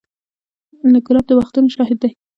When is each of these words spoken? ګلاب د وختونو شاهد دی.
ګلاب 1.05 1.25
د 1.27 1.31
وختونو 1.39 1.67
شاهد 1.75 1.97
دی. 2.01 2.09